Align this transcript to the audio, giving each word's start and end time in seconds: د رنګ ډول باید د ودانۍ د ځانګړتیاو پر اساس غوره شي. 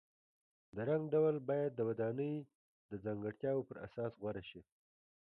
د 0.75 0.77
رنګ 0.89 1.03
ډول 1.13 1.35
باید 1.49 1.71
د 1.75 1.79
ودانۍ 1.89 2.35
د 2.89 2.91
ځانګړتیاو 3.03 3.67
پر 3.69 3.77
اساس 3.85 4.11
غوره 4.21 4.43
شي. 4.49 4.61